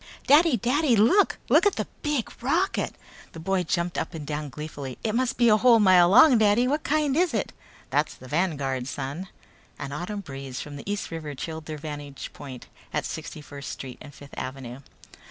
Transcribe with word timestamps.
"Daddy! 0.25 0.57
Daddy, 0.57 0.95
look! 0.95 1.37
Look 1.47 1.67
at 1.67 1.75
the 1.75 1.85
big 2.01 2.31
rocket!" 2.41 2.93
The 2.93 3.27
little 3.37 3.43
boy 3.43 3.61
jumped 3.65 3.99
up 3.99 4.15
and 4.15 4.25
down 4.25 4.49
gleefully. 4.49 4.97
"It 5.03 5.13
must 5.13 5.37
be 5.37 5.47
a 5.47 5.57
whole 5.57 5.79
mile 5.79 6.09
long, 6.09 6.39
Daddy! 6.39 6.67
What 6.67 6.81
kind 6.83 7.15
is 7.15 7.35
it?" 7.35 7.53
"That's 7.91 8.15
the 8.15 8.27
Vanguard, 8.27 8.87
son." 8.87 9.27
An 9.77 9.91
autumn 9.91 10.21
breeze 10.21 10.59
from 10.59 10.75
the 10.75 10.91
East 10.91 11.11
River 11.11 11.35
chilled 11.35 11.67
their 11.67 11.77
vantage 11.77 12.33
point 12.33 12.65
at 12.91 13.05
Sixty 13.05 13.41
First 13.41 13.69
Street 13.73 13.99
and 14.01 14.11
Fifth 14.11 14.33
Avenue. 14.35 14.79